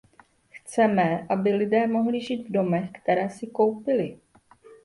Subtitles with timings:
[0.49, 4.19] Chceme, aby lidé mohli žít v domech, které si koupili.